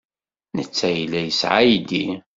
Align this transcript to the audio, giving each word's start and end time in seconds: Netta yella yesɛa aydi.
Netta 0.55 0.87
yella 0.97 1.19
yesɛa 1.23 1.57
aydi. 1.63 2.05